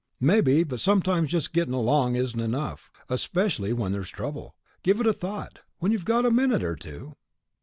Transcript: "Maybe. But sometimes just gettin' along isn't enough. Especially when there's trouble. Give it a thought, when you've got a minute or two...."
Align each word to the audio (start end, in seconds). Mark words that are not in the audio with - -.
"Maybe. 0.19 0.63
But 0.63 0.79
sometimes 0.79 1.29
just 1.29 1.53
gettin' 1.53 1.75
along 1.75 2.15
isn't 2.15 2.39
enough. 2.39 2.89
Especially 3.07 3.71
when 3.71 3.91
there's 3.91 4.09
trouble. 4.09 4.55
Give 4.81 4.99
it 4.99 5.05
a 5.05 5.13
thought, 5.13 5.59
when 5.77 5.91
you've 5.91 6.05
got 6.05 6.25
a 6.25 6.31
minute 6.31 6.63
or 6.63 6.75
two...." 6.75 7.13